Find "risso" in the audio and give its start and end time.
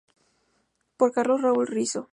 1.75-2.09